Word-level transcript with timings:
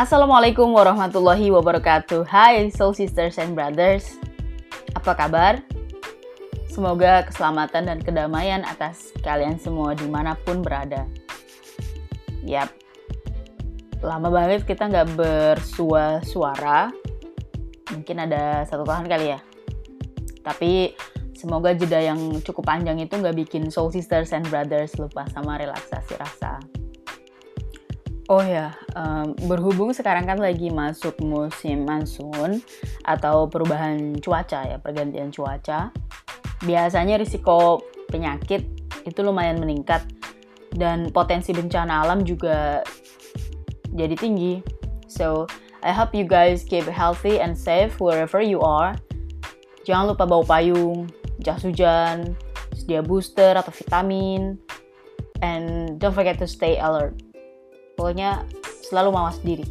Assalamualaikum 0.00 0.72
warahmatullahi 0.72 1.52
wabarakatuh. 1.52 2.24
Hai 2.24 2.72
Soul 2.72 2.96
Sisters 2.96 3.36
and 3.36 3.52
Brothers. 3.52 4.16
Apa 4.96 5.12
kabar? 5.12 5.60
Semoga 6.72 7.28
keselamatan 7.28 7.84
dan 7.84 7.98
kedamaian 8.00 8.64
atas 8.64 9.12
kalian 9.20 9.60
semua 9.60 9.92
di 9.92 10.08
mana 10.08 10.40
pun 10.40 10.64
berada. 10.64 11.04
Yap. 12.48 12.72
Lama 14.00 14.32
banget 14.32 14.64
kita 14.64 14.88
nggak 14.88 15.20
bersua 15.20 16.24
suara 16.24 16.88
Mungkin 17.92 18.24
ada 18.24 18.64
satu 18.64 18.88
tahun 18.88 19.04
kali 19.04 19.36
ya. 19.36 19.40
Tapi 20.40 20.96
semoga 21.36 21.76
jeda 21.76 22.00
yang 22.00 22.40
cukup 22.40 22.64
panjang 22.64 23.04
itu 23.04 23.20
nggak 23.20 23.36
bikin 23.36 23.68
Soul 23.68 23.92
Sisters 23.92 24.32
and 24.32 24.48
Brothers 24.48 24.96
lupa 24.96 25.28
sama 25.28 25.60
relaksasi 25.60 26.16
rasa 26.16 26.56
Oh 28.30 28.38
ya, 28.46 28.78
um, 28.94 29.34
berhubung 29.50 29.90
sekarang 29.90 30.22
kan 30.22 30.38
lagi 30.38 30.70
masuk 30.70 31.18
musim 31.18 31.82
monsoon 31.82 32.62
atau 33.02 33.50
perubahan 33.50 34.14
cuaca 34.22 34.70
ya, 34.70 34.78
pergantian 34.78 35.34
cuaca. 35.34 35.90
Biasanya 36.62 37.18
risiko 37.18 37.82
penyakit 38.06 38.62
itu 39.02 39.20
lumayan 39.26 39.58
meningkat 39.58 40.06
dan 40.70 41.10
potensi 41.10 41.50
bencana 41.50 42.06
alam 42.06 42.22
juga 42.22 42.86
jadi 43.90 44.14
tinggi. 44.14 44.62
So, 45.10 45.50
I 45.82 45.90
hope 45.90 46.14
you 46.14 46.22
guys 46.22 46.62
keep 46.62 46.86
healthy 46.86 47.42
and 47.42 47.58
safe 47.58 47.98
wherever 47.98 48.38
you 48.38 48.62
are. 48.62 48.94
Jangan 49.82 50.14
lupa 50.14 50.22
bawa 50.30 50.46
payung, 50.46 51.10
jas 51.42 51.66
hujan, 51.66 52.38
sedia 52.78 53.02
booster 53.02 53.58
atau 53.58 53.74
vitamin, 53.74 54.54
and 55.42 55.98
don't 55.98 56.14
forget 56.14 56.38
to 56.38 56.46
stay 56.46 56.78
alert 56.78 57.29
pokoknya 58.00 58.48
selalu 58.88 59.12
mawas 59.12 59.36
diri. 59.44 59.68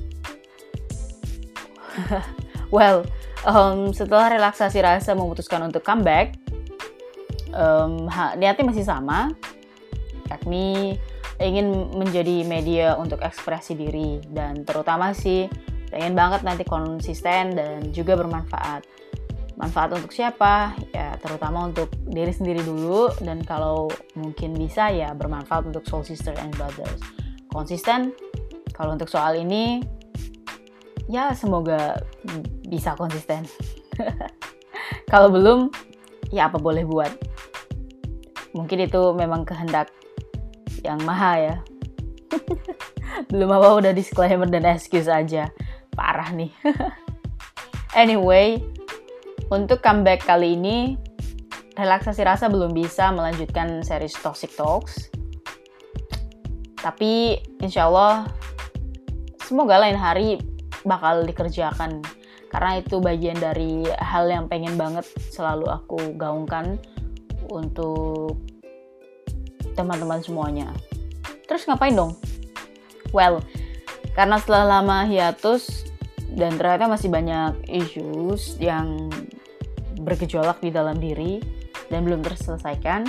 Well 2.70 3.02
um, 3.50 3.90
setelah 3.90 4.30
relaksasi 4.30 4.78
rasa 4.86 5.18
memutuskan 5.18 5.66
untuk 5.66 5.82
comeback 5.82 6.38
um, 7.54 8.06
niatnya 8.38 8.66
masih 8.66 8.86
sama. 8.86 9.34
Yakni 10.30 10.98
ingin 11.42 11.90
menjadi 11.98 12.46
media 12.46 12.94
untuk 13.00 13.24
ekspresi 13.26 13.74
diri 13.74 14.22
dan 14.30 14.68
terutama 14.68 15.16
sih 15.16 15.50
pengen 15.90 16.14
banget 16.14 16.46
nanti 16.46 16.62
konsisten 16.68 17.58
dan 17.58 17.90
juga 17.90 18.14
bermanfaat. 18.20 18.86
Manfaat 19.58 19.98
untuk 19.98 20.14
siapa? 20.14 20.78
Ya 20.94 21.18
terutama 21.20 21.68
untuk 21.68 21.90
diri 22.06 22.32
sendiri 22.32 22.62
dulu 22.64 23.12
dan 23.26 23.44
kalau 23.44 23.90
mungkin 24.16 24.56
bisa 24.56 24.88
ya 24.94 25.12
bermanfaat 25.18 25.68
untuk 25.68 25.84
soul 25.90 26.06
sister 26.06 26.38
and 26.38 26.54
brothers 26.56 27.02
konsisten. 27.52 28.14
Kalau 28.74 28.96
untuk 28.96 29.12
soal 29.12 29.36
ini, 29.36 29.84
ya 31.12 31.34
semoga 31.36 32.00
bisa 32.70 32.96
konsisten. 32.96 33.44
Kalau 35.12 35.28
belum, 35.34 35.74
ya 36.32 36.48
apa 36.48 36.62
boleh 36.62 36.86
buat. 36.86 37.12
Mungkin 38.56 38.86
itu 38.86 39.02
memang 39.18 39.44
kehendak 39.44 39.92
yang 40.86 41.02
maha 41.04 41.34
ya. 41.38 41.56
belum 43.34 43.50
apa 43.52 43.68
udah 43.84 43.92
disclaimer 43.92 44.48
dan 44.48 44.64
excuse 44.70 45.10
aja. 45.10 45.50
Parah 45.98 46.32
nih. 46.32 46.54
anyway, 48.02 48.62
untuk 49.52 49.84
comeback 49.84 50.24
kali 50.24 50.56
ini, 50.56 50.96
relaksasi 51.76 52.22
rasa 52.24 52.48
belum 52.48 52.72
bisa 52.72 53.12
melanjutkan 53.12 53.82
series 53.84 54.16
Toxic 54.22 54.54
Talks 54.56 55.19
tapi 56.80 57.42
insya 57.60 57.88
Allah 57.92 58.28
semoga 59.44 59.80
lain 59.82 59.98
hari 60.00 60.40
bakal 60.88 61.28
dikerjakan 61.28 62.00
karena 62.50 62.82
itu 62.82 62.98
bagian 62.98 63.38
dari 63.38 63.86
hal 64.02 64.26
yang 64.26 64.50
pengen 64.50 64.74
banget 64.74 65.06
selalu 65.30 65.70
aku 65.70 66.18
gaungkan 66.18 66.82
untuk 67.50 68.42
teman-teman 69.78 70.20
semuanya. 70.20 70.68
Terus 71.46 71.66
ngapain 71.70 71.94
dong? 71.94 72.18
Well, 73.14 73.42
karena 74.18 74.42
setelah 74.42 74.82
lama 74.82 75.06
hiatus 75.06 75.86
dan 76.34 76.58
ternyata 76.58 76.90
masih 76.90 77.10
banyak 77.10 77.70
issues 77.70 78.58
yang 78.62 79.10
bergejolak 80.02 80.62
di 80.62 80.70
dalam 80.74 80.98
diri 80.98 81.42
dan 81.90 82.06
belum 82.06 82.22
terselesaikan, 82.22 83.06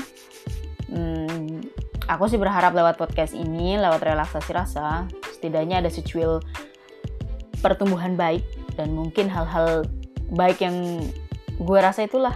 hmm, 0.88 1.64
aku 2.10 2.26
sih 2.26 2.42
berharap 2.42 2.74
lewat 2.74 2.98
podcast 2.98 3.38
ini, 3.38 3.78
lewat 3.78 4.02
relaksasi 4.02 4.50
rasa, 4.50 5.06
setidaknya 5.30 5.78
ada 5.78 5.86
secuil 5.86 6.42
pertumbuhan 7.62 8.18
baik 8.18 8.42
dan 8.74 8.90
mungkin 8.90 9.30
hal-hal 9.30 9.86
baik 10.34 10.58
yang 10.58 11.06
gue 11.62 11.78
rasa 11.78 12.10
itulah 12.10 12.34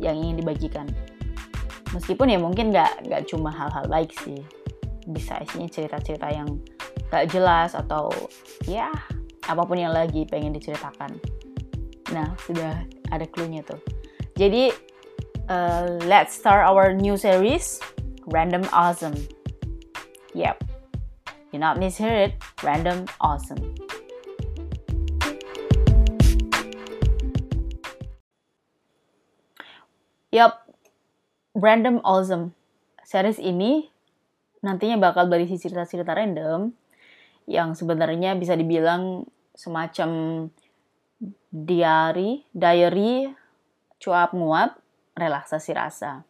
yang 0.00 0.16
ingin 0.16 0.40
dibagikan. 0.40 0.88
Meskipun 1.92 2.32
ya 2.32 2.40
mungkin 2.40 2.72
nggak 2.72 3.12
nggak 3.12 3.22
cuma 3.28 3.52
hal-hal 3.52 3.84
baik 3.92 4.16
sih, 4.24 4.40
bisa 5.04 5.36
isinya 5.44 5.68
cerita-cerita 5.68 6.32
yang 6.32 6.56
gak 7.10 7.26
jelas 7.34 7.74
atau 7.74 8.08
ya 8.64 8.88
apa 9.50 9.62
pun 9.66 9.76
yang 9.76 9.90
lagi 9.90 10.24
pengen 10.24 10.54
diceritakan. 10.54 11.18
Nah 12.14 12.30
sudah 12.46 12.86
ada 13.10 13.26
clue-nya 13.26 13.66
tuh. 13.66 13.82
Jadi 14.38 14.70
uh, 15.50 15.98
let's 16.06 16.38
start 16.38 16.62
our 16.62 16.94
new 16.94 17.18
series 17.18 17.82
Random 18.30 18.62
Awesome. 18.70 19.18
Yep, 20.38 20.62
you 21.50 21.58
not 21.58 21.82
mishear 21.82 22.30
it, 22.30 22.38
Random 22.62 23.10
Awesome. 23.18 23.58
Yup, 30.30 30.62
Random 31.58 31.98
Awesome. 32.06 32.54
Series 33.02 33.42
ini 33.42 33.90
nantinya 34.62 35.10
bakal 35.10 35.26
berisi 35.26 35.58
cerita-cerita 35.58 36.14
random 36.14 36.70
yang 37.50 37.74
sebenarnya 37.74 38.38
bisa 38.38 38.54
dibilang 38.54 39.26
semacam 39.58 40.46
diary, 41.50 42.46
diary, 42.54 43.26
cuap 43.98 44.30
nguap, 44.38 44.78
relaksasi 45.18 45.74
rasa 45.74 46.29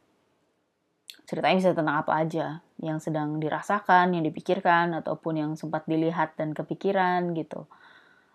ceritanya 1.30 1.62
bisa 1.62 1.70
tentang 1.78 2.02
apa 2.02 2.26
aja 2.26 2.58
yang 2.82 2.98
sedang 2.98 3.38
dirasakan, 3.38 4.18
yang 4.18 4.26
dipikirkan, 4.26 4.98
ataupun 4.98 5.38
yang 5.38 5.50
sempat 5.54 5.86
dilihat 5.86 6.34
dan 6.34 6.50
kepikiran 6.50 7.38
gitu. 7.38 7.70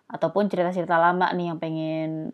Ataupun 0.08 0.48
cerita-cerita 0.48 0.96
lama 0.96 1.28
nih 1.36 1.52
yang 1.52 1.60
pengen 1.60 2.32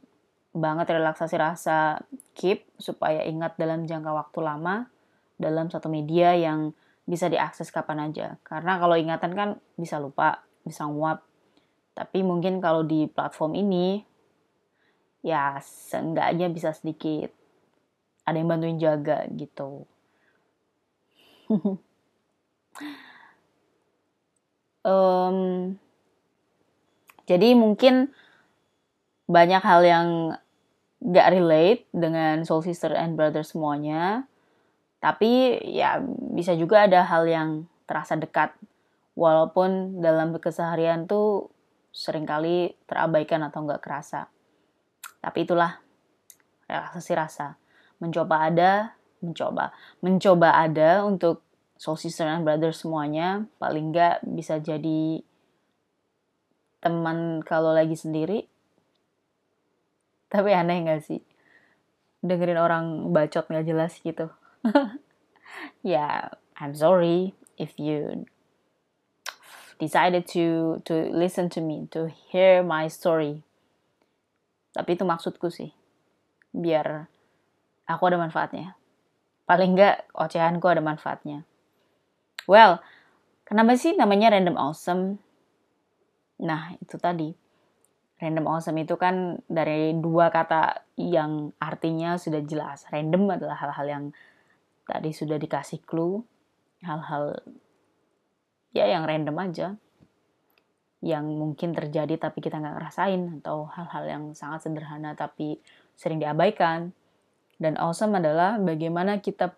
banget 0.55 0.95
relaksasi 0.95 1.34
rasa 1.34 2.06
keep 2.39 2.62
supaya 2.78 3.27
ingat 3.27 3.59
dalam 3.59 3.91
jangka 3.91 4.15
waktu 4.15 4.39
lama 4.39 4.87
dalam 5.34 5.67
satu 5.67 5.91
media 5.91 6.39
yang 6.39 6.71
bisa 7.11 7.27
diakses 7.27 7.75
kapan 7.75 8.12
aja. 8.12 8.39
Karena 8.47 8.79
kalau 8.79 8.94
ingatan 8.94 9.34
kan 9.34 9.49
bisa 9.75 9.99
lupa, 9.99 10.47
bisa 10.62 10.87
nguap. 10.87 11.27
Tapi 11.99 12.23
mungkin 12.23 12.62
kalau 12.62 12.87
di 12.87 13.11
platform 13.11 13.59
ini 13.59 13.99
ya 15.27 15.59
seenggaknya 15.59 16.47
bisa 16.55 16.71
sedikit 16.71 17.34
ada 18.23 18.39
yang 18.39 18.47
bantuin 18.47 18.79
jaga 18.79 19.27
gitu 19.34 19.91
um, 24.89 25.77
jadi 27.29 27.55
mungkin 27.55 28.11
banyak 29.31 29.62
hal 29.62 29.81
yang 29.87 30.09
gak 31.03 31.31
relate 31.35 31.83
dengan 31.91 32.47
soul 32.47 32.62
sister 32.62 32.95
and 32.95 33.19
brother 33.19 33.43
semuanya. 33.43 34.27
Tapi 35.03 35.59
ya 35.67 35.99
bisa 36.31 36.55
juga 36.55 36.87
ada 36.87 37.03
hal 37.03 37.27
yang 37.27 37.67
terasa 37.91 38.15
dekat. 38.15 38.55
Walaupun 39.12 40.00
dalam 40.00 40.32
keseharian 40.38 41.05
tuh 41.05 41.53
sering 41.93 42.25
kali 42.25 42.73
terabaikan 42.88 43.44
atau 43.44 43.67
nggak 43.67 43.82
kerasa. 43.85 44.31
Tapi 45.21 45.44
itulah 45.44 45.76
relaksasi 46.71 47.12
rasa. 47.12 47.61
Mencoba 48.00 48.49
ada, 48.49 48.97
mencoba 49.21 49.71
mencoba 50.00 50.49
ada 50.59 51.05
untuk 51.05 51.44
soul 51.82 51.99
sister 51.99 52.23
and 52.31 52.46
brother 52.46 52.70
semuanya 52.70 53.43
paling 53.58 53.90
nggak 53.90 54.23
bisa 54.23 54.62
jadi 54.62 55.19
teman 56.79 57.43
kalau 57.43 57.75
lagi 57.75 57.99
sendiri. 57.99 58.46
Tapi 60.31 60.55
aneh 60.55 60.79
nggak 60.87 61.02
sih? 61.02 61.19
Dengerin 62.23 62.62
orang 62.62 63.11
bacot 63.11 63.50
nggak 63.50 63.67
jelas 63.67 63.99
gitu. 63.99 64.31
Ya 65.82 65.93
yeah, 65.93 66.17
I'm 66.56 66.73
sorry 66.73 67.37
if 67.61 67.76
you 67.76 68.25
decided 69.76 70.25
to 70.32 70.78
to 70.87 71.11
listen 71.12 71.52
to 71.52 71.61
me 71.61 71.90
to 71.93 72.08
hear 72.31 72.64
my 72.64 72.87
story. 72.87 73.43
Tapi 74.73 74.94
itu 74.96 75.05
maksudku 75.05 75.50
sih. 75.50 75.75
Biar 76.55 77.11
aku 77.85 78.02
ada 78.08 78.17
manfaatnya. 78.17 78.78
Paling 79.44 79.76
nggak 79.76 80.14
ocehanku 80.17 80.64
ada 80.70 80.81
manfaatnya. 80.81 81.44
Well, 82.50 82.83
kenapa 83.47 83.79
sih 83.79 83.94
namanya 83.94 84.35
random 84.35 84.59
awesome? 84.59 85.23
Nah, 86.43 86.75
itu 86.83 86.99
tadi. 86.99 87.31
Random 88.19 88.47
awesome 88.47 88.79
itu 88.79 88.94
kan 88.99 89.43
dari 89.50 89.99
dua 89.99 90.31
kata 90.31 90.87
yang 90.99 91.50
artinya 91.59 92.15
sudah 92.19 92.43
jelas. 92.47 92.87
Random 92.91 93.35
adalah 93.35 93.59
hal-hal 93.59 93.87
yang 93.87 94.05
tadi 94.87 95.11
sudah 95.11 95.39
dikasih 95.39 95.83
clue. 95.83 96.23
Hal-hal 96.83 97.43
ya 98.75 98.87
yang 98.87 99.06
random 99.06 99.37
aja. 99.38 99.69
Yang 101.03 101.25
mungkin 101.35 101.75
terjadi 101.75 102.15
tapi 102.19 102.38
kita 102.38 102.62
nggak 102.62 102.79
ngerasain. 102.79 103.43
Atau 103.43 103.67
hal-hal 103.71 104.05
yang 104.06 104.25
sangat 104.38 104.71
sederhana 104.71 105.19
tapi 105.19 105.59
sering 105.99 106.23
diabaikan. 106.23 106.95
Dan 107.59 107.75
awesome 107.79 108.19
adalah 108.19 108.59
bagaimana 108.59 109.19
kita 109.19 109.55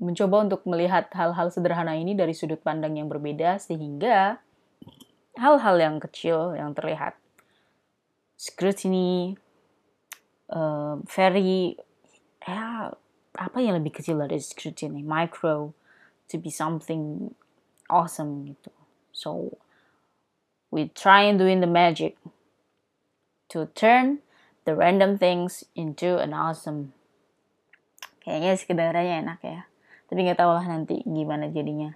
mencoba 0.00 0.44
untuk 0.44 0.62
melihat 0.68 1.08
hal-hal 1.12 1.48
sederhana 1.48 1.96
ini 1.96 2.12
dari 2.12 2.36
sudut 2.36 2.60
pandang 2.60 2.96
yang 3.00 3.08
berbeda 3.08 3.56
sehingga 3.56 4.40
hal-hal 5.36 5.76
yang 5.80 5.96
kecil 6.00 6.56
yang 6.56 6.72
terlihat. 6.76 7.16
Scrutiny 8.36 9.40
uh, 10.52 11.00
very 11.08 11.80
ya 12.44 12.92
apa 13.36 13.58
yang 13.60 13.80
lebih 13.80 13.96
kecil 14.00 14.20
dari 14.20 14.40
scrutiny? 14.40 15.00
Micro 15.00 15.72
to 16.28 16.36
be 16.36 16.52
something 16.52 17.32
awesome 17.88 18.52
gitu. 18.52 18.72
So 19.16 19.56
we 20.68 20.92
try 20.92 21.24
and 21.24 21.40
doing 21.40 21.64
the 21.64 21.70
magic 21.70 22.20
to 23.52 23.70
turn 23.72 24.20
the 24.68 24.76
random 24.76 25.16
things 25.16 25.64
into 25.72 26.20
an 26.20 26.36
awesome. 26.36 26.92
Kayaknya 28.20 28.52
sekedarnya 28.58 29.14
enak 29.22 29.40
ya 29.40 29.60
tapi 30.06 30.26
nggak 30.26 30.38
tahu 30.38 30.50
lah 30.54 30.66
nanti 30.66 31.02
gimana 31.06 31.50
jadinya 31.50 31.94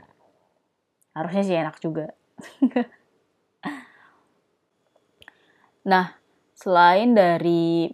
harusnya 1.14 1.42
sih 1.42 1.56
enak 1.58 1.76
juga 1.82 2.14
Nah, 5.80 6.12
selain 6.52 7.16
dari 7.16 7.88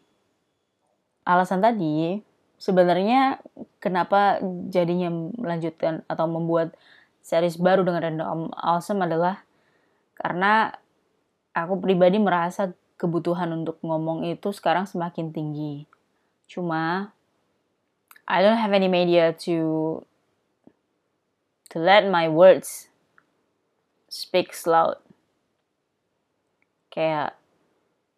alasan 1.23 1.63
tadi, 1.63 2.19
sebenarnya 2.59 3.39
kenapa 3.79 4.43
jadinya 4.71 5.11
melanjutkan 5.39 6.03
atau 6.11 6.27
membuat 6.27 6.75
series 7.23 7.59
baru 7.59 7.87
dengan 7.87 8.03
Random 8.03 8.41
Awesome 8.55 9.03
adalah 9.07 9.43
karena 10.19 10.75
aku 11.55 11.79
pribadi 11.79 12.19
merasa 12.19 12.75
kebutuhan 12.97 13.53
untuk 13.55 13.79
ngomong 13.85 14.27
itu 14.27 14.51
sekarang 14.51 14.89
semakin 14.89 15.31
tinggi. 15.31 15.87
Cuma 16.51 17.16
I 18.27 18.43
don't 18.43 18.59
have 18.59 18.75
any 18.75 18.91
media 18.91 19.31
to 19.47 20.03
to 21.71 21.77
let 21.79 22.03
my 22.11 22.27
words 22.27 22.91
speak 24.11 24.51
loud. 24.67 24.99
Kayak 26.91 27.39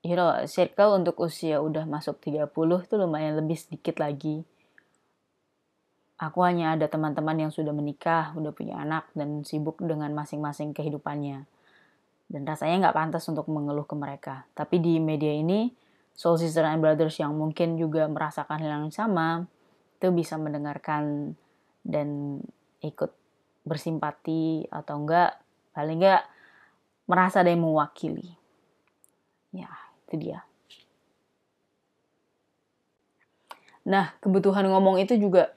you 0.09 0.17
know, 0.17 0.33
circle 0.49 0.97
untuk 0.97 1.21
usia 1.21 1.61
udah 1.61 1.85
masuk 1.85 2.17
30 2.25 2.49
tuh 2.89 2.97
lumayan 2.97 3.37
lebih 3.37 3.61
sedikit 3.61 4.01
lagi. 4.01 4.47
Aku 6.19 6.43
hanya 6.43 6.75
ada 6.75 6.91
teman-teman 6.91 7.47
yang 7.47 7.53
sudah 7.55 7.71
menikah, 7.71 8.35
udah 8.35 8.51
punya 8.51 8.81
anak, 8.83 9.07
dan 9.15 9.47
sibuk 9.47 9.79
dengan 9.79 10.11
masing-masing 10.17 10.75
kehidupannya. 10.75 11.47
Dan 12.27 12.43
rasanya 12.43 12.89
nggak 12.89 12.97
pantas 12.97 13.25
untuk 13.31 13.47
mengeluh 13.47 13.87
ke 13.87 13.95
mereka. 13.95 14.49
Tapi 14.57 14.83
di 14.83 14.99
media 14.99 15.31
ini, 15.31 15.71
Soul 16.19 16.43
Sister 16.43 16.67
and 16.67 16.83
Brothers 16.83 17.23
yang 17.23 17.39
mungkin 17.39 17.79
juga 17.79 18.11
merasakan 18.11 18.59
hal 18.59 18.83
yang 18.83 18.91
sama, 18.91 19.47
itu 19.99 20.15
bisa 20.15 20.39
mendengarkan 20.39 21.35
dan 21.83 22.39
ikut 22.79 23.11
bersimpati 23.67 24.71
atau 24.71 25.03
enggak, 25.03 25.43
paling 25.75 25.99
enggak 25.99 26.23
merasa 27.11 27.43
ada 27.43 27.51
yang 27.51 27.67
mewakili. 27.67 28.39
Ya, 29.51 29.67
itu 30.07 30.15
dia. 30.23 30.47
Nah, 33.89 34.15
kebutuhan 34.23 34.71
ngomong 34.71 35.03
itu 35.03 35.19
juga 35.19 35.51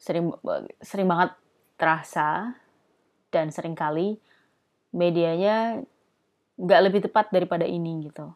sering 0.00 0.32
sering 0.80 1.10
banget 1.10 1.34
terasa 1.74 2.54
dan 3.28 3.50
sering 3.50 3.74
kali 3.74 4.16
medianya 4.94 5.82
nggak 6.56 6.80
lebih 6.88 7.00
tepat 7.04 7.28
daripada 7.34 7.68
ini 7.68 8.08
gitu. 8.08 8.32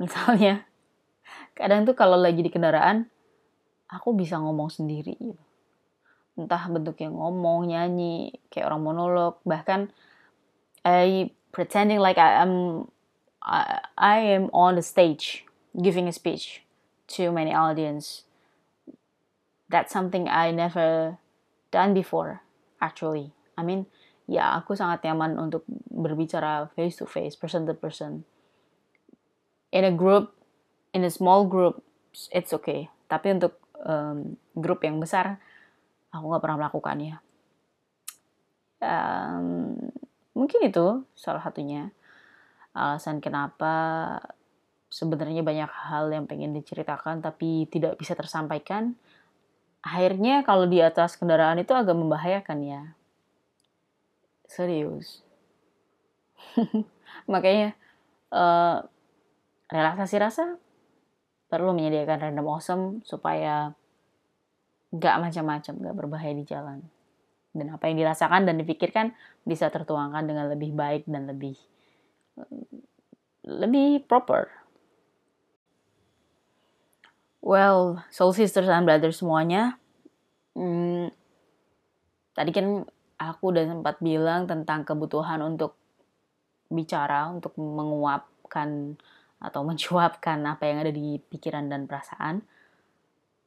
Misalnya, 0.00 0.64
kadang 1.58 1.84
tuh 1.84 1.96
kalau 1.96 2.16
lagi 2.16 2.40
di 2.40 2.52
kendaraan, 2.52 3.08
aku 3.90 4.14
bisa 4.14 4.38
ngomong 4.38 4.70
sendiri 4.70 5.18
gitu. 5.18 5.42
Entah 6.38 6.62
bentuknya 6.70 7.10
ngomong, 7.10 7.68
nyanyi, 7.68 8.38
kayak 8.48 8.70
orang 8.70 8.82
monolog, 8.86 9.42
bahkan 9.42 9.90
I 10.86 11.34
pretending 11.52 12.00
like 12.00 12.16
I 12.16 12.40
am 12.40 12.86
I, 13.42 13.82
I 13.98 14.16
am 14.32 14.48
on 14.54 14.78
the 14.78 14.84
stage 14.86 15.44
giving 15.76 16.08
a 16.08 16.14
speech 16.14 16.62
to 17.18 17.34
many 17.34 17.52
audience. 17.52 18.24
That's 19.68 19.92
something 19.92 20.26
I 20.26 20.50
never 20.50 21.18
done 21.70 21.94
before, 21.94 22.42
actually. 22.80 23.34
I 23.58 23.62
mean, 23.62 23.86
ya 24.26 24.58
aku 24.58 24.74
sangat 24.74 25.04
nyaman 25.04 25.38
untuk 25.38 25.62
berbicara 25.90 26.72
face 26.74 26.98
to 26.98 27.06
face, 27.06 27.36
person 27.36 27.66
to 27.66 27.74
person. 27.76 28.24
In 29.70 29.86
a 29.86 29.94
group, 29.94 30.34
in 30.90 31.06
a 31.06 31.12
small 31.12 31.46
group, 31.46 31.84
it's 32.34 32.50
okay. 32.50 32.90
Tapi 33.06 33.30
untuk 33.38 33.59
um, 33.84 34.36
grup 34.56 34.84
yang 34.84 35.00
besar, 35.00 35.40
aku 36.12 36.24
nggak 36.26 36.42
pernah 36.42 36.58
melakukannya. 36.66 37.16
Um, 38.80 39.76
mungkin 40.32 40.60
itu 40.64 41.04
salah 41.12 41.44
satunya 41.44 41.92
alasan 42.72 43.20
kenapa 43.20 43.74
sebenarnya 44.90 45.44
banyak 45.44 45.68
hal 45.68 46.10
yang 46.10 46.24
pengen 46.26 46.56
diceritakan 46.56 47.22
tapi 47.22 47.68
tidak 47.70 47.96
bisa 48.00 48.16
tersampaikan. 48.18 48.98
Akhirnya 49.80 50.44
kalau 50.44 50.68
di 50.68 50.82
atas 50.82 51.16
kendaraan 51.16 51.62
itu 51.62 51.72
agak 51.72 51.96
membahayakan 51.96 52.58
ya. 52.60 52.82
Serius. 54.44 55.22
Makanya 57.32 57.78
uh, 58.34 58.84
relaksasi 59.70 60.16
rasa 60.18 60.58
perlu 61.50 61.74
menyediakan 61.74 62.30
random 62.30 62.46
awesome 62.46 62.84
supaya 63.02 63.74
gak 64.94 65.16
macam-macam 65.18 65.74
gak 65.74 65.96
berbahaya 65.98 66.34
di 66.34 66.46
jalan 66.46 66.80
dan 67.50 67.66
apa 67.74 67.90
yang 67.90 67.98
dirasakan 67.98 68.46
dan 68.46 68.62
dipikirkan 68.62 69.10
bisa 69.42 69.66
tertuangkan 69.68 70.22
dengan 70.22 70.46
lebih 70.46 70.70
baik 70.70 71.10
dan 71.10 71.26
lebih 71.26 71.58
lebih 73.42 74.06
proper. 74.06 74.46
Well, 77.40 78.04
soul 78.12 78.36
sisters 78.36 78.68
and 78.68 78.84
brothers 78.84 79.24
semuanya, 79.24 79.80
hmm, 80.52 81.08
tadi 82.36 82.50
kan 82.52 82.84
aku 83.16 83.42
udah 83.50 83.64
sempat 83.64 83.96
bilang 84.04 84.44
tentang 84.44 84.84
kebutuhan 84.84 85.40
untuk 85.40 85.74
bicara, 86.68 87.32
untuk 87.32 87.56
menguapkan 87.56 89.00
atau 89.40 89.64
mencuapkan 89.64 90.36
apa 90.44 90.68
yang 90.68 90.84
ada 90.84 90.92
di 90.92 91.16
pikiran 91.16 91.66
dan 91.72 91.88
perasaan. 91.88 92.44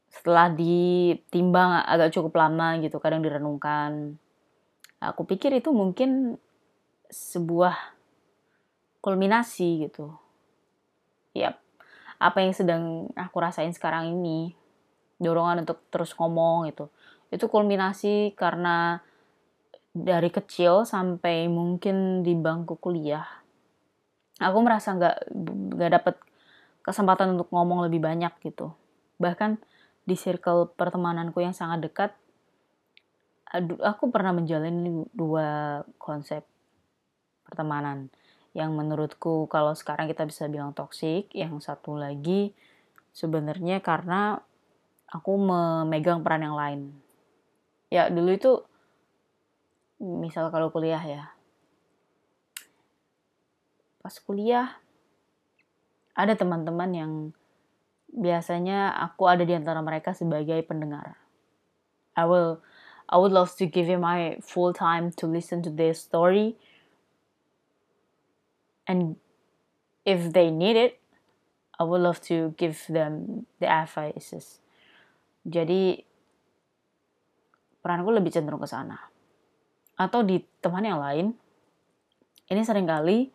Setelah 0.10 0.50
ditimbang 0.54 1.86
agak 1.86 2.14
cukup 2.14 2.38
lama 2.38 2.78
gitu, 2.82 2.98
kadang 2.98 3.22
direnungkan, 3.22 4.18
aku 5.02 5.26
pikir 5.26 5.54
itu 5.58 5.70
mungkin 5.70 6.38
sebuah 7.10 7.94
kulminasi 9.02 9.90
gitu. 9.90 10.14
Yap, 11.38 11.58
apa 12.18 12.38
yang 12.42 12.54
sedang 12.54 13.10
aku 13.18 13.36
rasain 13.42 13.74
sekarang 13.74 14.14
ini, 14.18 14.54
dorongan 15.18 15.66
untuk 15.66 15.82
terus 15.90 16.14
ngomong 16.18 16.70
gitu. 16.70 16.90
Itu 17.34 17.50
kulminasi 17.50 18.38
karena 18.38 19.02
dari 19.94 20.30
kecil 20.34 20.90
sampai 20.90 21.46
mungkin 21.50 22.26
di 22.26 22.34
bangku 22.34 22.80
kuliah, 22.82 23.43
aku 24.40 24.58
merasa 24.62 24.96
nggak 24.96 25.34
nggak 25.78 25.92
dapet 26.00 26.16
kesempatan 26.84 27.38
untuk 27.38 27.50
ngomong 27.54 27.86
lebih 27.86 28.04
banyak 28.04 28.34
gitu. 28.44 28.74
Bahkan 29.22 29.60
di 30.04 30.16
circle 30.20 30.68
pertemananku 30.74 31.40
yang 31.40 31.56
sangat 31.56 31.86
dekat, 31.86 32.12
aku 33.82 34.10
pernah 34.10 34.34
menjalani 34.34 35.06
dua 35.14 35.82
konsep 36.02 36.44
pertemanan 37.46 38.10
yang 38.54 38.74
menurutku 38.74 39.50
kalau 39.50 39.74
sekarang 39.74 40.06
kita 40.10 40.26
bisa 40.30 40.46
bilang 40.46 40.74
toksik 40.78 41.30
yang 41.34 41.58
satu 41.58 41.98
lagi 41.98 42.54
sebenarnya 43.14 43.82
karena 43.82 44.42
aku 45.10 45.38
memegang 45.38 46.22
peran 46.22 46.46
yang 46.46 46.58
lain 46.58 46.82
ya 47.90 48.10
dulu 48.10 48.30
itu 48.34 48.52
misal 50.02 50.54
kalau 50.54 50.70
kuliah 50.70 51.02
ya 51.02 51.33
pas 54.04 54.12
kuliah 54.20 54.76
ada 56.14 56.36
teman-teman 56.36 56.92
yang 56.94 57.12
biasanya 58.14 58.94
aku 58.94 59.26
ada 59.26 59.42
di 59.42 59.58
antara 59.58 59.82
mereka 59.82 60.14
sebagai 60.14 60.62
pendengar. 60.68 61.18
I 62.14 62.30
will 62.30 62.62
I 63.10 63.18
would 63.18 63.34
love 63.34 63.58
to 63.58 63.66
give 63.66 63.90
you 63.90 63.98
my 63.98 64.38
full 64.44 64.70
time 64.76 65.10
to 65.18 65.26
listen 65.26 65.66
to 65.66 65.74
their 65.74 65.98
story. 65.98 66.54
And 68.86 69.18
if 70.06 70.30
they 70.36 70.54
need 70.54 70.78
it 70.78 71.02
I 71.82 71.90
would 71.90 72.06
love 72.06 72.22
to 72.30 72.54
give 72.54 72.86
them 72.86 73.46
the 73.58 73.66
advices. 73.66 74.62
Jadi 75.42 76.06
peranku 77.82 78.14
lebih 78.14 78.30
cenderung 78.30 78.62
ke 78.62 78.70
sana. 78.70 79.10
Atau 79.98 80.22
di 80.22 80.38
teman 80.62 80.86
yang 80.86 81.02
lain 81.02 81.34
ini 82.54 82.62
sering 82.62 82.86
kali 82.86 83.33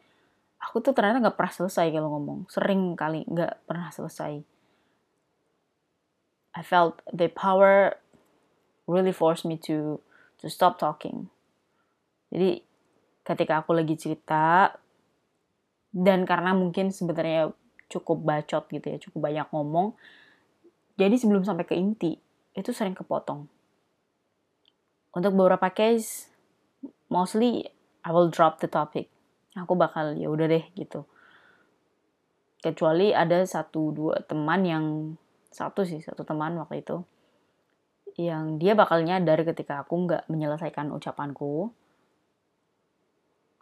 aku 0.59 0.83
tuh 0.83 0.93
ternyata 0.93 1.23
nggak 1.23 1.39
pernah 1.39 1.55
selesai 1.55 1.87
kalau 1.95 2.11
ngomong. 2.19 2.51
Sering 2.51 2.99
kali 2.99 3.25
nggak 3.27 3.65
pernah 3.65 3.89
selesai. 3.95 4.43
I 6.59 6.63
felt 6.67 7.01
the 7.15 7.31
power 7.31 7.95
really 8.91 9.15
forced 9.15 9.47
me 9.47 9.61
to 9.69 10.03
to 10.43 10.51
stop 10.51 10.77
talking. 10.83 11.31
Jadi 12.35 12.61
ketika 13.23 13.61
aku 13.63 13.77
lagi 13.77 13.95
cerita 13.95 14.73
dan 15.93 16.25
karena 16.25 16.53
mungkin 16.57 16.93
sebenarnya 16.93 17.53
cukup 17.89 18.21
bacot 18.21 18.69
gitu 18.69 18.87
ya 18.89 18.99
cukup 19.01 19.33
banyak 19.33 19.49
ngomong 19.49 19.97
jadi 21.01 21.17
sebelum 21.17 21.45
sampai 21.45 21.65
ke 21.65 21.73
inti 21.77 22.21
itu 22.53 22.71
sering 22.75 22.93
kepotong. 22.93 23.49
Untuk 25.17 25.33
beberapa 25.33 25.73
case 25.73 26.29
mostly 27.09 27.65
I 28.05 28.13
will 28.13 28.29
drop 28.29 28.61
the 28.61 28.69
topic 28.69 29.09
aku 29.63 29.75
bakal 29.75 30.15
ya 30.15 30.29
udah 30.31 30.47
deh 30.47 30.65
gitu. 30.75 31.05
Kecuali 32.59 33.15
ada 33.15 33.43
satu 33.47 33.95
dua 33.95 34.19
teman 34.27 34.67
yang 34.67 34.85
satu 35.49 35.87
sih 35.87 36.03
satu 36.03 36.27
teman 36.27 36.59
waktu 36.59 36.83
itu 36.85 37.03
yang 38.19 38.59
dia 38.59 38.75
bakal 38.75 38.99
nyadar 39.07 39.47
ketika 39.47 39.87
aku 39.87 39.95
nggak 40.07 40.27
menyelesaikan 40.27 40.91
ucapanku. 40.91 41.71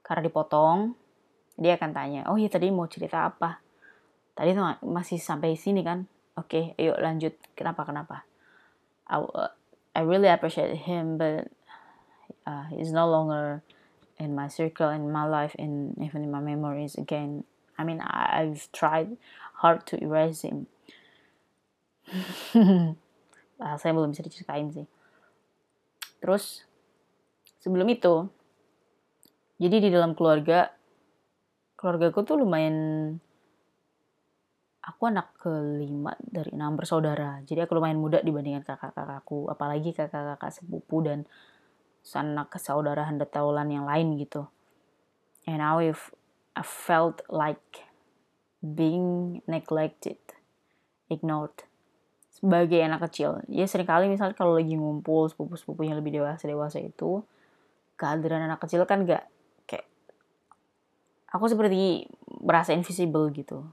Karena 0.00 0.22
dipotong 0.24 0.94
dia 1.56 1.80
akan 1.80 1.90
tanya 1.96 2.20
oh 2.28 2.36
iya 2.36 2.48
tadi 2.48 2.68
mau 2.72 2.88
cerita 2.88 3.28
apa? 3.28 3.60
Tadi 4.36 4.52
masih 4.84 5.16
sampai 5.16 5.56
sini 5.56 5.80
kan? 5.80 6.04
Oke 6.36 6.76
okay, 6.76 6.80
ayo 6.80 6.96
lanjut. 7.00 7.32
Kenapa 7.56 7.88
kenapa? 7.88 8.28
I, 9.08 9.22
uh, 9.22 9.52
I 9.96 10.04
really 10.04 10.28
appreciate 10.28 10.76
him, 10.76 11.16
but 11.16 11.48
uh, 12.44 12.68
he's 12.68 12.92
no 12.92 13.08
longer 13.08 13.64
in 14.18 14.35
my 14.35 14.49
circle, 14.49 14.88
in 14.88 15.12
my 15.12 15.25
life, 15.28 15.54
and 15.58 15.96
even 16.00 16.25
in 16.25 16.30
my 16.30 16.40
memories 16.40 16.96
again. 16.96 17.44
I 17.78 17.85
mean, 17.85 18.00
I, 18.00 18.42
I've 18.42 18.73
tried 18.73 19.16
hard 19.61 19.85
to 19.92 20.00
erase 20.00 20.42
him. 20.42 20.66
saya 23.80 23.92
belum 23.92 24.12
bisa 24.12 24.25
diceritain 24.25 24.73
sih. 24.73 24.87
Terus 26.20 26.64
sebelum 27.61 27.88
itu, 27.92 28.28
jadi 29.61 29.76
di 29.80 29.88
dalam 29.92 30.16
keluarga, 30.16 30.73
keluargaku 31.76 32.25
tuh 32.25 32.37
lumayan 32.40 32.76
aku 34.87 35.02
anak 35.11 35.35
kelima 35.42 36.14
dari 36.23 36.54
enam 36.54 36.78
bersaudara. 36.78 37.42
Jadi 37.42 37.66
aku 37.66 37.75
lumayan 37.75 37.99
muda 37.99 38.23
dibandingkan 38.23 38.62
kakak-kakakku, 38.62 39.50
apalagi 39.50 39.90
kakak-kakak 39.90 40.54
sepupu 40.54 41.02
dan 41.02 41.26
sanak 42.06 42.54
saudara 42.62 43.02
hendak 43.10 43.34
taulan 43.34 43.66
yang 43.66 43.82
lain 43.82 44.14
gitu. 44.14 44.46
And 45.42 45.58
now 45.58 45.82
if 45.82 46.14
I 46.54 46.62
felt 46.62 47.26
like 47.26 47.82
being 48.62 49.42
neglected, 49.50 50.22
ignored 51.10 51.66
sebagai 52.30 52.78
anak 52.78 53.10
kecil. 53.10 53.42
Ya 53.50 53.66
sering 53.66 53.90
kali 53.90 54.06
misalnya 54.06 54.38
kalau 54.38 54.54
lagi 54.54 54.78
ngumpul 54.78 55.26
sepupu-sepupu 55.26 55.82
yang 55.82 55.98
lebih 55.98 56.22
dewasa-dewasa 56.22 56.78
itu, 56.78 57.26
kehadiran 57.98 58.46
anak 58.46 58.62
kecil 58.62 58.86
kan 58.86 59.02
gak 59.08 59.26
kayak 59.64 59.88
aku 61.32 61.48
seperti 61.48 62.06
merasa 62.44 62.76
invisible 62.76 63.32
gitu 63.32 63.64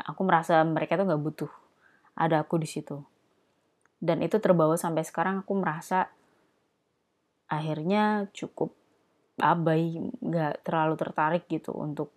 aku 0.00 0.22
merasa 0.24 0.62
mereka 0.64 0.96
tuh 0.96 1.04
nggak 1.04 1.22
butuh 1.22 1.52
ada 2.16 2.40
aku 2.40 2.56
di 2.56 2.68
situ 2.70 3.02
dan 4.00 4.24
itu 4.24 4.40
terbawa 4.40 4.78
sampai 4.80 5.04
sekarang 5.04 5.44
aku 5.44 5.52
merasa 5.58 6.08
akhirnya 7.50 8.30
cukup 8.30 8.72
abai 9.42 9.98
nggak 10.22 10.62
terlalu 10.62 10.94
tertarik 10.94 11.44
gitu 11.50 11.74
untuk 11.74 12.14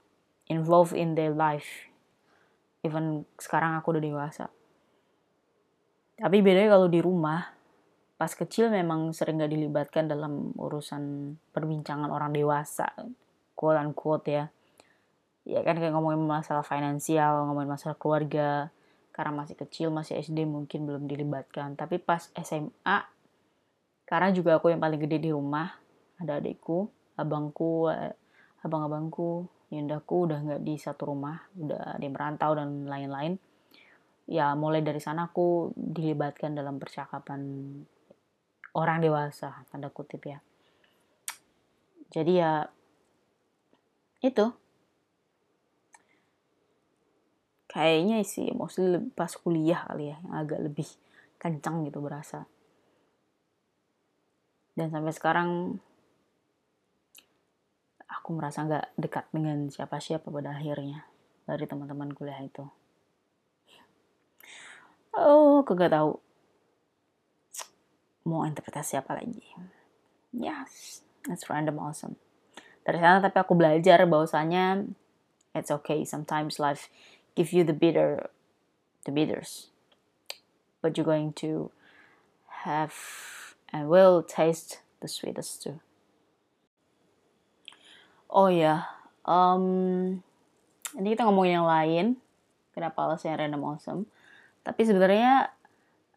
involve 0.47 0.93
in 0.93 1.17
their 1.17 1.33
life. 1.33 1.89
Even 2.83 3.23
sekarang 3.39 3.79
aku 3.79 3.95
udah 3.95 4.03
dewasa. 4.03 4.45
Tapi 6.19 6.37
bedanya 6.43 6.77
kalau 6.77 6.87
di 6.91 6.99
rumah 7.01 7.41
pas 8.19 8.31
kecil 8.31 8.69
memang 8.69 9.11
sering 9.11 9.41
gak 9.41 9.51
dilibatkan 9.51 10.07
dalam 10.07 10.53
urusan 10.55 11.35
perbincangan 11.51 12.07
orang 12.07 12.31
dewasa 12.31 12.87
quote 13.57 13.79
unquote 13.79 14.27
ya. 14.29 14.45
Ya 15.43 15.59
kan 15.63 15.75
kayak 15.75 15.91
ngomongin 15.91 16.23
masalah 16.23 16.63
finansial 16.63 17.47
ngomongin 17.49 17.71
masalah 17.71 17.97
keluarga. 17.97 18.71
Karena 19.13 19.45
masih 19.45 19.55
kecil 19.59 19.87
masih 19.93 20.19
SD 20.19 20.43
mungkin 20.47 20.85
belum 20.89 21.07
dilibatkan. 21.07 21.75
Tapi 21.79 21.99
pas 21.99 22.31
SMA 22.35 22.97
karena 24.13 24.29
juga 24.29 24.61
aku 24.61 24.69
yang 24.69 24.77
paling 24.77 25.01
gede 25.01 25.17
di 25.25 25.33
rumah. 25.33 25.73
Ada 26.21 26.37
adikku 26.37 26.85
abangku 27.17 27.89
eh, 27.89 28.13
abang-abangku 28.61 29.49
yundaku 29.73 30.29
udah 30.29 30.37
nggak 30.37 30.61
di 30.61 30.77
satu 30.77 31.09
rumah. 31.09 31.41
Udah 31.57 31.97
di 31.97 32.13
merantau 32.13 32.53
dan 32.53 32.85
lain-lain. 32.85 33.41
Ya 34.29 34.53
mulai 34.53 34.85
dari 34.85 35.01
sana 35.01 35.33
aku 35.33 35.73
dilibatkan 35.73 36.53
dalam 36.53 36.77
percakapan 36.77 37.41
orang 38.77 39.01
dewasa 39.01 39.65
tanda 39.73 39.89
kutip 39.89 40.21
ya. 40.29 40.37
Jadi 42.13 42.37
ya 42.37 42.69
itu. 44.21 44.45
Kayaknya 47.65 48.21
sih 48.21 48.53
mostly 48.53 49.01
pas 49.17 49.33
kuliah 49.33 49.81
kali 49.89 50.13
ya 50.13 50.21
agak 50.29 50.61
lebih 50.61 50.85
kencang 51.41 51.89
gitu 51.89 51.97
berasa 51.97 52.45
dan 54.73 54.89
sampai 54.89 55.13
sekarang 55.13 55.49
aku 58.09 58.29
merasa 58.33 58.65
nggak 58.65 58.95
dekat 58.97 59.25
dengan 59.29 59.69
siapa-siapa 59.69 60.31
pada 60.31 60.55
akhirnya 60.55 61.05
dari 61.43 61.65
teman-teman 61.67 62.13
kuliah 62.15 62.39
itu. 62.39 62.65
Oh 65.13 65.61
kagak 65.61 65.93
tahu 65.93 66.17
mau 68.25 68.47
interpretasi 68.47 68.97
apa 68.97 69.19
lagi. 69.19 69.43
Yes 70.33 71.03
it's 71.29 71.51
random 71.51 71.77
awesome. 71.77 72.17
Dari 72.83 72.99
sana 72.99 73.21
tapi 73.21 73.37
aku 73.39 73.53
belajar 73.53 74.03
bahwasanya 74.09 74.87
it's 75.53 75.69
okay. 75.69 76.01
Sometimes 76.07 76.57
life 76.57 76.89
give 77.37 77.53
you 77.53 77.61
the 77.61 77.75
bitter 77.75 78.31
the 79.05 79.11
bitters. 79.13 79.69
But 80.81 80.97
you're 80.97 81.07
going 81.07 81.31
to 81.43 81.71
have 82.65 82.95
and 83.73 83.89
will 83.89 84.21
taste 84.21 84.85
the 85.01 85.09
sweetest 85.09 85.65
too 85.65 85.81
oh 88.29 88.47
ya 88.47 88.61
yeah. 88.61 88.79
um, 89.25 90.21
ini 90.95 91.17
kita 91.17 91.25
ngomongin 91.25 91.59
yang 91.59 91.67
lain 91.67 92.05
kenapa 92.71 93.09
alasannya 93.09 93.49
random 93.49 93.63
awesome 93.65 94.01
tapi 94.61 94.85
sebenarnya 94.87 95.49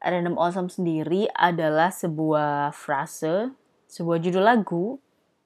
random 0.04 0.36
awesome 0.38 0.68
sendiri 0.68 1.26
adalah 1.34 1.90
sebuah 1.90 2.70
frase 2.76 3.50
sebuah 3.88 4.20
judul 4.20 4.44
lagu 4.44 5.00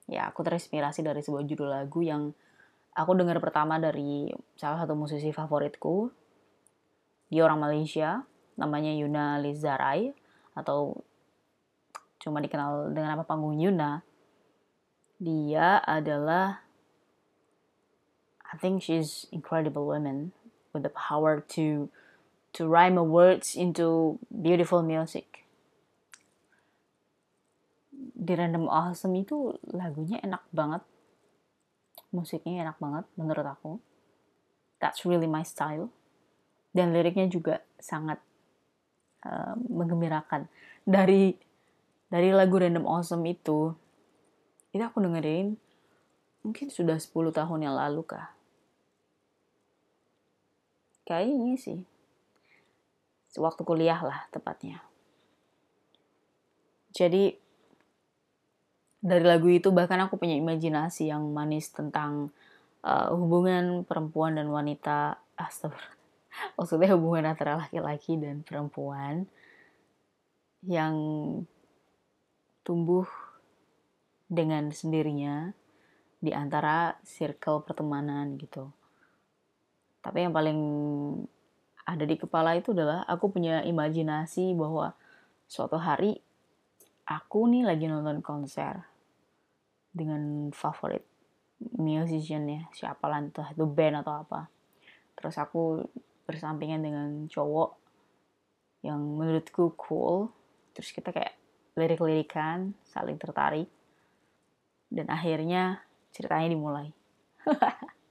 ya 0.05 0.27
aku 0.27 0.43
terinspirasi 0.43 1.01
dari 1.01 1.23
sebuah 1.23 1.47
judul 1.47 1.71
lagu 1.71 2.03
yang 2.03 2.35
aku 2.95 3.11
dengar 3.15 3.39
pertama 3.39 3.79
dari 3.79 4.31
salah 4.59 4.83
satu 4.83 4.93
musisi 4.95 5.31
favoritku. 5.31 6.11
Dia 7.31 7.47
orang 7.47 7.63
Malaysia, 7.63 8.27
namanya 8.59 8.91
Yuna 8.91 9.39
Lizarai 9.39 10.11
atau 10.51 10.99
cuma 12.21 12.37
dikenal 12.39 12.93
dengan 12.93 13.17
nama 13.17 13.25
panggung 13.25 13.57
Yuna. 13.57 14.05
Dia 15.17 15.81
adalah 15.81 16.61
I 18.51 18.55
think 18.61 18.85
she's 18.85 19.25
incredible 19.33 19.89
woman 19.89 20.31
with 20.71 20.85
the 20.85 20.93
power 20.93 21.41
to 21.57 21.89
to 22.53 22.61
rhyme 22.69 23.01
words 23.01 23.57
into 23.57 24.17
beautiful 24.29 24.85
music. 24.85 25.43
Di 27.97 28.37
Random 28.37 28.69
Awesome 28.69 29.17
itu 29.17 29.57
lagunya 29.73 30.21
enak 30.21 30.45
banget 30.53 30.85
musiknya 32.11 32.67
enak 32.67 32.77
banget 32.77 33.07
menurut 33.15 33.47
aku 33.47 33.79
that's 34.83 35.07
really 35.07 35.27
my 35.27 35.41
style 35.41 35.87
dan 36.75 36.91
liriknya 36.91 37.27
juga 37.31 37.63
sangat 37.79 38.19
uh, 39.23 39.55
menggembirakan 39.55 40.51
dari 40.83 41.35
dari 42.11 42.35
lagu 42.35 42.59
Random 42.59 42.83
Awesome 42.83 43.23
itu 43.25 43.71
itu 44.75 44.83
aku 44.83 44.99
dengerin 44.99 45.55
mungkin 46.43 46.67
sudah 46.67 46.99
10 46.99 47.31
tahun 47.31 47.59
yang 47.63 47.75
lalu 47.79 48.03
kah 48.03 48.35
kayaknya 51.07 51.55
sih 51.55 51.81
waktu 53.39 53.63
kuliah 53.63 53.99
lah 54.03 54.27
tepatnya. 54.33 54.83
Jadi 56.91 57.31
dari 58.99 59.23
lagu 59.23 59.47
itu 59.47 59.71
bahkan 59.71 60.03
aku 60.03 60.19
punya 60.19 60.35
imajinasi 60.35 61.07
yang 61.07 61.31
manis 61.31 61.71
tentang 61.71 62.35
uh, 62.83 63.15
hubungan 63.15 63.87
perempuan 63.87 64.35
dan 64.35 64.51
wanita. 64.51 65.15
Astagfirullah. 65.39 65.99
Maksudnya 66.59 66.91
hubungan 66.95 67.23
antara 67.31 67.55
laki-laki 67.55 68.19
dan 68.19 68.43
perempuan 68.43 69.31
yang 70.67 70.95
tumbuh 72.61 73.05
dengan 74.31 74.71
sendirinya 74.71 75.51
di 76.21 76.31
antara 76.31 76.95
circle 77.01 77.65
pertemanan 77.65 78.37
gitu. 78.37 78.69
Tapi 80.01 80.25
yang 80.25 80.33
paling 80.33 80.59
ada 81.85 82.05
di 82.05 82.15
kepala 82.15 82.53
itu 82.55 82.71
adalah 82.71 83.03
aku 83.09 83.33
punya 83.33 83.65
imajinasi 83.65 84.53
bahwa 84.53 84.93
suatu 85.49 85.81
hari 85.81 86.21
aku 87.09 87.49
nih 87.49 87.65
lagi 87.65 87.89
nonton 87.89 88.21
konser 88.23 88.85
dengan 89.91 90.53
favorit 90.55 91.03
musician 91.75 92.47
ya 92.47 92.63
siapa 92.71 93.05
lah 93.11 93.21
entah 93.21 93.51
itu 93.51 93.67
band 93.67 94.01
atau 94.01 94.23
apa 94.23 94.47
terus 95.19 95.35
aku 95.37 95.83
bersampingan 96.25 96.81
dengan 96.81 97.09
cowok 97.27 97.75
yang 98.81 98.97
menurutku 98.97 99.75
cool 99.77 100.31
terus 100.73 100.89
kita 100.95 101.11
kayak 101.11 101.35
lirik-lirikan 101.75 102.75
saling 102.87 103.15
tertarik. 103.19 103.69
Dan 104.91 105.07
akhirnya 105.07 105.83
ceritanya 106.11 106.47
dimulai. 106.51 106.89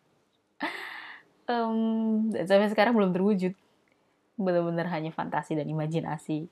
Um, 1.51 2.31
dan 2.31 2.47
sampai 2.47 2.71
sekarang 2.71 2.95
belum 2.95 3.11
terwujud. 3.11 3.59
Benar-benar 4.39 4.87
hanya 4.95 5.11
fantasi 5.11 5.59
dan 5.59 5.67
imajinasi 5.67 6.47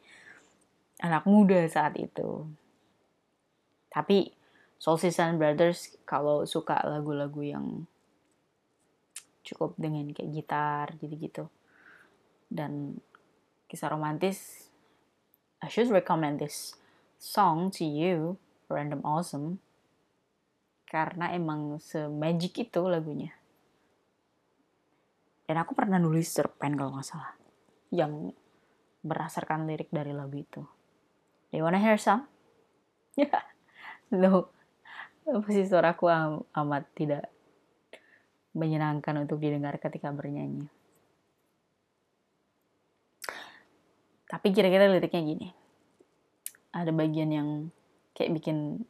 anak 0.99 1.23
muda 1.23 1.63
saat 1.71 1.95
itu. 1.95 2.51
Tapi 3.95 4.35
Soul 4.79 4.99
and 4.99 5.39
Brothers 5.39 5.95
kalau 6.03 6.43
suka 6.47 6.83
lagu-lagu 6.83 7.43
yang 7.43 7.87
cukup 9.47 9.79
dengan 9.79 10.11
kayak 10.11 10.31
gitar 10.35 10.87
gitu-gitu. 10.99 11.47
Dan 12.51 12.99
kisah 13.71 13.95
romantis 13.95 14.67
I 15.63 15.71
should 15.71 15.91
recommend 15.91 16.43
this 16.43 16.75
song 17.19 17.75
to 17.75 17.85
you 17.85 18.39
Random 18.71 19.03
Awesome 19.03 19.59
karena 20.89 21.35
emang 21.37 21.77
se-magic 21.83 22.71
itu 22.71 22.81
lagunya 22.89 23.35
dan 25.45 25.61
aku 25.61 25.77
pernah 25.77 26.01
nulis 26.01 26.31
cerpen 26.31 26.79
kalau 26.79 26.97
nggak 26.97 27.05
salah 27.05 27.35
yang 27.93 28.33
berdasarkan 29.05 29.69
lirik 29.69 29.93
dari 29.93 30.17
lagu 30.17 30.39
itu 30.39 30.63
do 31.51 31.55
you 31.59 31.65
wanna 31.65 31.83
hear 31.83 32.01
some? 32.01 32.25
no 34.15 34.49
pasti 35.29 35.67
suaraku 35.69 36.09
amat 36.57 36.89
tidak 36.97 37.29
menyenangkan 38.57 39.15
untuk 39.23 39.39
didengar 39.39 39.77
ketika 39.77 40.09
bernyanyi. 40.11 40.67
Tapi 44.29 44.53
kira-kira 44.53 44.89
liriknya 44.89 45.23
gini. 45.25 45.49
Ada 46.75 46.93
bagian 46.93 47.31
yang 47.33 47.49
kayak 48.13 48.37
bikin 48.37 48.85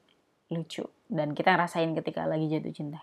lucu 0.49 0.89
dan 1.09 1.37
kita 1.37 1.55
ngerasain 1.55 1.93
ketika 1.95 2.25
lagi 2.25 2.49
jatuh 2.49 2.75
cinta. 2.75 3.01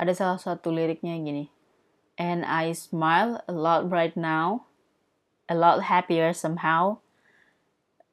Ada 0.00 0.12
salah 0.16 0.40
satu 0.40 0.72
liriknya 0.72 1.16
gini. 1.20 1.52
And 2.20 2.44
I 2.44 2.76
smile 2.76 3.40
a 3.48 3.54
lot 3.54 3.88
right 3.88 4.12
now, 4.12 4.68
a 5.48 5.56
lot 5.56 5.88
happier 5.88 6.36
somehow. 6.36 7.00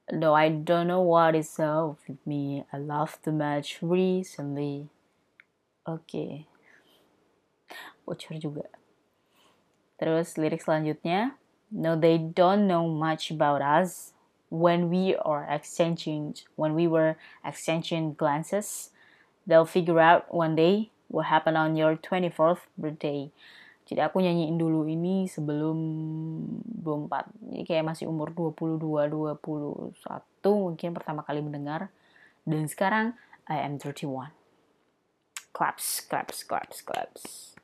Though 0.08 0.40
I 0.40 0.48
don't 0.48 0.88
know 0.88 1.04
what 1.04 1.36
is 1.36 1.60
up 1.60 2.00
with 2.08 2.24
me, 2.24 2.64
I 2.72 2.80
love 2.80 3.20
too 3.20 3.36
much 3.36 3.84
recently. 3.84 4.88
Oke. 5.84 6.08
Okay 6.08 6.34
bocor 8.08 8.40
juga. 8.40 8.66
Terus 10.00 10.40
lirik 10.40 10.64
selanjutnya, 10.64 11.36
no 11.68 12.00
they 12.00 12.16
don't 12.16 12.64
know 12.64 12.88
much 12.88 13.28
about 13.28 13.60
us 13.60 14.16
when 14.50 14.90
we 14.90 15.16
are 15.16 15.44
exchanging 15.50 16.36
when 16.56 16.74
we 16.74 16.88
were 16.88 17.16
exchanging 17.44 18.16
glances. 18.16 18.92
They'll 19.48 19.68
figure 19.68 20.00
out 20.00 20.28
one 20.34 20.56
day 20.56 20.92
what 21.08 21.32
happened 21.32 21.56
on 21.56 21.80
your 21.80 21.96
24th 21.96 22.68
birthday. 22.76 23.32
Jadi 23.88 24.04
aku 24.04 24.20
nyanyiin 24.20 24.60
dulu 24.60 24.84
ini 24.84 25.32
sebelum 25.32 25.80
24. 26.84 27.32
Jadi 27.56 27.64
kayak 27.64 27.88
masih 27.88 28.12
umur 28.12 28.36
22, 28.36 28.76
21 29.40 29.96
mungkin 30.44 30.90
pertama 30.92 31.24
kali 31.24 31.40
mendengar. 31.40 31.88
Dan 32.44 32.68
sekarang 32.68 33.16
I 33.48 33.64
am 33.64 33.80
31. 33.80 34.36
Claps, 35.56 36.04
claps, 36.04 36.44
claps, 36.44 36.84
claps. 36.84 37.57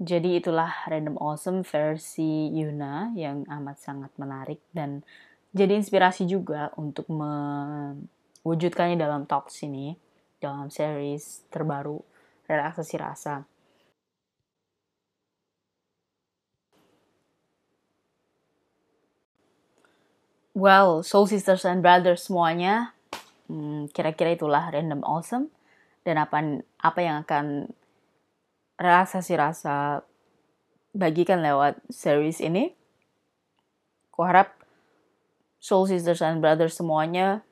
Jadi 0.00 0.40
itulah 0.40 0.72
Random 0.88 1.20
Awesome 1.20 1.60
versi 1.66 2.48
Yuna 2.52 3.12
yang 3.12 3.44
amat 3.46 3.76
sangat 3.80 4.10
menarik 4.16 4.60
dan 4.72 5.04
jadi 5.52 5.76
inspirasi 5.76 6.24
juga 6.24 6.72
untuk 6.80 7.04
mewujudkannya 7.12 8.96
dalam 8.96 9.28
talks 9.28 9.60
ini, 9.68 9.92
dalam 10.40 10.72
series 10.72 11.44
terbaru 11.52 12.00
Relaksasi 12.48 12.96
Rasa. 12.96 13.44
Well, 20.52 21.00
Soul 21.00 21.28
Sisters 21.32 21.64
and 21.64 21.80
Brothers 21.80 22.28
semuanya, 22.28 22.92
hmm, 23.48 23.88
kira-kira 23.92 24.36
itulah 24.36 24.68
Random 24.68 25.00
Awesome 25.00 25.48
dan 26.04 26.20
apa 26.20 26.60
apa 26.80 27.00
yang 27.00 27.24
akan 27.24 27.72
relaksasi 28.82 29.38
rasa 29.38 30.02
bagikan 30.92 31.40
lewat 31.40 31.78
series 31.88 32.42
ini. 32.42 32.74
Aku 34.12 34.26
harap 34.26 34.52
Soul 35.62 35.86
Sisters 35.88 36.20
and 36.20 36.42
Brothers 36.42 36.74
semuanya 36.74 37.46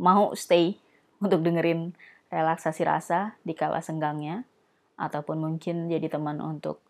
mau 0.00 0.32
stay 0.34 0.80
untuk 1.22 1.44
dengerin 1.44 1.94
relaksasi 2.32 2.82
rasa 2.82 3.36
di 3.44 3.52
kala 3.54 3.84
senggangnya 3.84 4.48
ataupun 4.96 5.38
mungkin 5.38 5.86
jadi 5.86 6.08
teman 6.08 6.40
untuk 6.40 6.80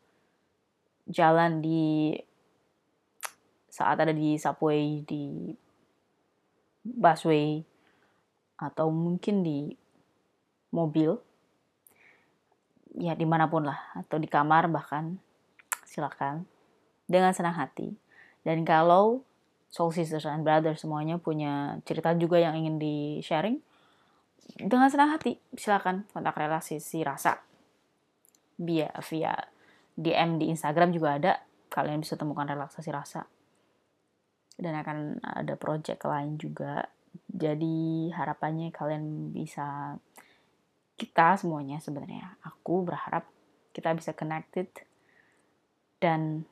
jalan 1.10 1.60
di 1.60 2.14
saat 3.72 3.98
ada 3.98 4.14
di 4.14 4.38
subway, 4.38 5.02
di 5.02 5.50
busway 6.86 7.60
atau 8.60 8.88
mungkin 8.94 9.42
di 9.42 9.74
mobil 10.70 11.18
ya 12.96 13.16
di 13.16 13.24
mana 13.24 13.48
pun 13.48 13.64
lah 13.64 13.78
atau 13.96 14.20
di 14.20 14.28
kamar 14.28 14.68
bahkan 14.68 15.16
silakan. 15.88 16.48
Dengan 17.08 17.34
senang 17.36 17.58
hati. 17.58 17.92
Dan 18.40 18.64
kalau 18.64 19.20
soul 19.68 19.92
sisters 19.92 20.24
and 20.24 20.44
brothers 20.44 20.80
semuanya 20.80 21.20
punya 21.20 21.76
cerita 21.84 22.16
juga 22.16 22.40
yang 22.40 22.56
ingin 22.56 22.76
di 22.80 22.96
sharing 23.20 23.60
dengan 24.58 24.90
senang 24.92 25.14
hati 25.14 25.38
silakan 25.56 26.04
kontak 26.10 26.36
relasi 26.36 26.82
si 26.82 27.00
rasa. 27.04 27.40
Via 28.60 28.92
via 29.08 29.34
DM 29.96 30.40
di 30.40 30.52
Instagram 30.52 30.92
juga 30.92 31.16
ada. 31.16 31.32
Kalian 31.72 32.04
bisa 32.04 32.20
temukan 32.20 32.44
relaksasi 32.44 32.90
rasa. 32.92 33.24
Dan 34.56 34.76
akan 34.76 35.24
ada 35.24 35.56
project 35.56 36.04
lain 36.04 36.36
juga. 36.36 36.84
Jadi 37.32 38.12
harapannya 38.12 38.68
kalian 38.72 39.32
bisa 39.32 39.96
kita 41.02 41.34
semuanya 41.34 41.82
sebenarnya 41.82 42.38
aku 42.46 42.86
berharap 42.86 43.26
kita 43.74 43.90
bisa 43.90 44.14
connected 44.14 44.70
dan 45.98 46.46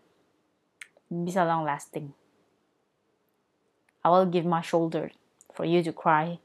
bisa 1.07 1.47
long 1.47 1.63
lasting. 1.63 2.11
I 4.03 4.11
will 4.11 4.27
give 4.27 4.43
my 4.43 4.59
shoulder 4.59 5.15
for 5.55 5.63
you 5.63 5.87
to 5.87 5.95
cry 5.95 6.43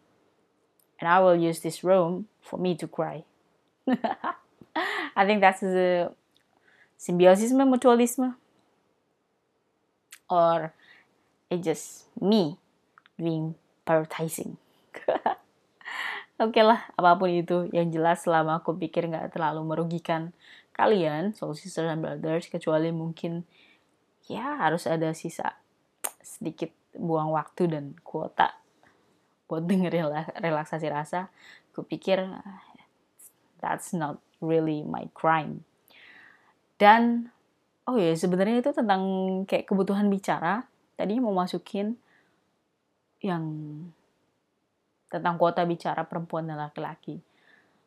and 1.01 1.09
I 1.09 1.17
will 1.17 1.33
use 1.33 1.65
this 1.65 1.81
room 1.81 2.29
for 2.45 2.61
me 2.61 2.77
to 2.77 2.85
cry. 2.85 3.25
I 5.17 5.25
think 5.25 5.41
that's 5.41 5.65
the 5.65 6.13
symbiosis 7.01 7.57
mutualism 7.57 8.37
or 10.29 10.77
it's 11.49 11.65
just 11.65 12.05
me 12.21 12.61
doing 13.17 13.57
prioritizing. 13.81 14.61
Oke 16.35 16.59
okay 16.59 16.63
lah, 16.67 16.83
apa 16.99 17.15
pun 17.15 17.31
itu. 17.31 17.71
Yang 17.71 17.87
jelas 17.95 18.17
selama 18.27 18.59
aku 18.59 18.75
pikir 18.75 19.07
nggak 19.07 19.31
terlalu 19.31 19.63
merugikan 19.63 20.35
kalian, 20.75 21.31
soul 21.31 21.55
sisters 21.55 21.87
and 21.87 22.03
brothers, 22.03 22.51
kecuali 22.51 22.91
mungkin 22.91 23.47
ya 24.27 24.59
harus 24.59 24.83
ada 24.83 25.15
sisa 25.15 25.55
sedikit 26.19 26.73
buang 26.91 27.31
waktu 27.31 27.71
dan 27.71 27.95
kuota 28.03 28.51
buat 29.47 29.63
dengerin 29.69 30.11
relaksasi 30.35 30.91
rasa. 30.91 31.31
Aku 31.71 31.87
pikir 31.87 32.19
that's 33.63 33.95
not 33.95 34.19
really 34.43 34.83
my 34.83 35.07
crime. 35.15 35.63
Dan 36.75 37.31
oh 37.87 37.95
ya 37.95 38.11
sebenarnya 38.11 38.59
itu 38.59 38.71
tentang 38.75 39.01
kayak 39.47 39.71
kebutuhan 39.71 40.11
bicara. 40.11 40.67
Tadi 40.99 41.15
mau 41.23 41.31
masukin 41.31 41.95
yang 43.23 43.47
tentang 45.15 45.39
kuota 45.39 45.63
bicara 45.63 46.03
perempuan 46.03 46.43
dan 46.43 46.59
laki-laki. 46.59 47.23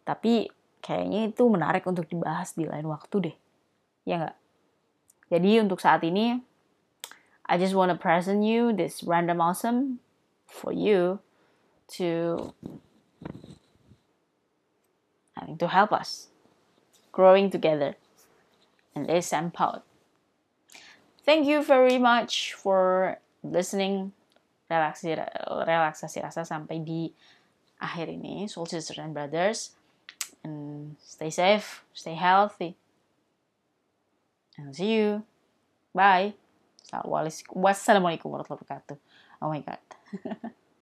Tapi 0.08 0.48
kayaknya 0.80 1.28
itu 1.28 1.44
menarik 1.44 1.84
untuk 1.84 2.08
dibahas 2.08 2.56
di 2.56 2.64
lain 2.64 2.88
waktu 2.88 3.16
deh. 3.28 3.36
Ya 4.08 4.16
nggak? 4.24 4.36
Jadi 5.28 5.50
untuk 5.60 5.84
saat 5.84 6.00
ini, 6.08 6.40
I 7.44 7.54
just 7.60 7.76
wanna 7.76 7.96
present 8.00 8.44
you 8.48 8.72
this 8.72 9.04
random 9.04 9.44
awesome 9.44 10.00
for 10.48 10.72
you 10.72 11.20
to 12.00 12.52
I 15.36 15.52
to 15.60 15.68
help 15.68 15.92
us 15.92 16.32
growing 17.12 17.52
together 17.52 17.96
and 18.94 19.06
this 19.06 19.32
empowered. 19.32 19.84
Thank 21.24 21.46
you 21.46 21.62
very 21.62 21.98
much 22.00 22.56
for 22.56 23.18
listening 23.44 24.12
relaksasi 24.68 25.16
relaksasi 25.64 26.20
rasa 26.20 26.44
sampai 26.44 26.84
di 26.84 27.08
akhir 27.80 28.12
ini 28.12 28.46
Soul 28.46 28.68
Sisters 28.68 29.00
and 29.00 29.16
Brothers. 29.16 29.74
And 30.46 30.94
stay 31.02 31.32
safe 31.32 31.82
stay 31.96 32.14
healthy. 32.14 32.76
And 34.60 34.70
see 34.76 34.94
you. 34.94 35.26
Bye. 35.96 36.36
Wassalamualaikum 37.52 38.28
warahmatullahi 38.32 38.64
wabarakatuh. 38.64 38.96
Oh 39.38 39.50
my 39.50 39.62
god 39.62 39.82